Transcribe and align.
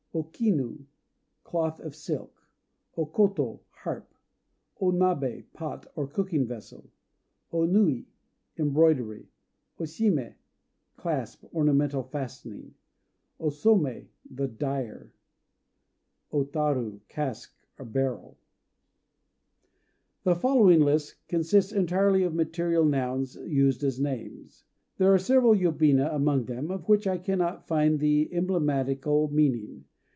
O 0.13 0.23
Kinu 0.23 0.87
"Cloth 1.45 1.79
of 1.79 1.95
Silk." 1.95 2.45
O 2.97 3.05
Koto 3.05 3.61
"Harp." 3.69 4.13
O 4.81 4.91
Nabé 4.91 5.45
"Pot," 5.53 5.89
or 5.95 6.05
cooking 6.05 6.45
vessel. 6.45 6.91
O 7.53 7.63
Nui 7.63 8.07
"Embroidery." 8.57 9.29
O 9.79 9.83
Shimé 9.83 10.33
"Clasp," 10.97 11.45
ornamental 11.55 12.03
fastening. 12.03 12.73
O 13.39 13.47
Somé 13.47 14.07
"The 14.29 14.49
Dyer." 14.49 15.13
O 16.29 16.43
Taru 16.43 16.99
"Cask," 17.07 17.55
barrel. 17.79 18.37
The 20.23 20.35
following 20.35 20.81
list 20.81 21.25
consists 21.29 21.71
entirely 21.71 22.23
of 22.23 22.35
material 22.35 22.83
nouns 22.83 23.37
used 23.37 23.81
as 23.81 23.97
names. 23.97 24.65
There 24.97 25.13
are 25.13 25.17
several 25.17 25.53
yobina 25.55 26.13
among 26.13 26.47
them 26.47 26.69
of 26.69 26.89
which 26.89 27.07
I 27.07 27.17
cannot 27.17 27.65
find 27.69 27.97
the 27.97 28.27
emblematical 28.33 29.29
meaning. 29.31 29.85